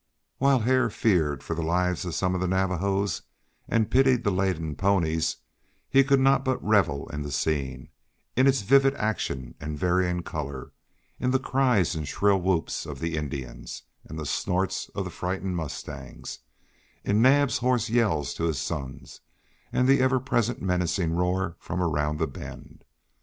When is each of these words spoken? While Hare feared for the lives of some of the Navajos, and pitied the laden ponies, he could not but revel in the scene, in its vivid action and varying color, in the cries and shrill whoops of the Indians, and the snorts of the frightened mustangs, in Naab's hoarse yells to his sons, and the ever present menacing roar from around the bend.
While 0.39 0.61
Hare 0.61 0.89
feared 0.89 1.43
for 1.43 1.53
the 1.55 1.61
lives 1.61 2.05
of 2.05 2.15
some 2.15 2.33
of 2.33 2.41
the 2.41 2.47
Navajos, 2.47 3.21
and 3.69 3.91
pitied 3.91 4.23
the 4.23 4.31
laden 4.31 4.75
ponies, 4.75 5.35
he 5.91 6.03
could 6.03 6.19
not 6.19 6.43
but 6.43 6.57
revel 6.65 7.07
in 7.09 7.21
the 7.21 7.31
scene, 7.31 7.89
in 8.35 8.47
its 8.47 8.63
vivid 8.63 8.95
action 8.95 9.53
and 9.61 9.77
varying 9.77 10.23
color, 10.23 10.71
in 11.19 11.29
the 11.29 11.37
cries 11.37 11.93
and 11.93 12.07
shrill 12.07 12.41
whoops 12.41 12.87
of 12.87 12.99
the 12.99 13.15
Indians, 13.15 13.83
and 14.03 14.17
the 14.17 14.25
snorts 14.25 14.89
of 14.95 15.03
the 15.05 15.11
frightened 15.11 15.55
mustangs, 15.55 16.39
in 17.03 17.21
Naab's 17.21 17.59
hoarse 17.59 17.87
yells 17.87 18.33
to 18.33 18.45
his 18.45 18.57
sons, 18.59 19.21
and 19.71 19.87
the 19.87 19.99
ever 20.01 20.19
present 20.19 20.63
menacing 20.63 21.11
roar 21.13 21.57
from 21.59 21.79
around 21.79 22.17
the 22.17 22.25
bend. 22.25 22.83